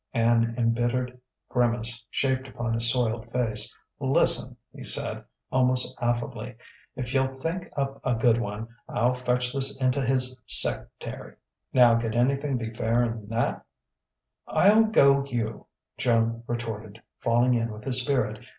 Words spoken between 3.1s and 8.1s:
face. "Lis'n!" he said, almost affably "if yuh'll think up